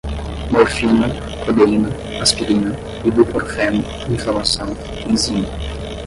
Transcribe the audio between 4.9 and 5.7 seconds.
enzima